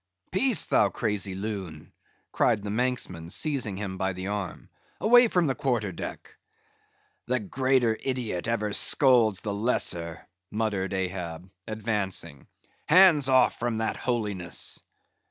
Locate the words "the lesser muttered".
9.41-10.91